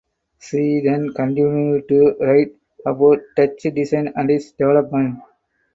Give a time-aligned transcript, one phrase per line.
[0.39, 2.55] She then continued to write
[2.87, 5.19] about Dutch design and its development.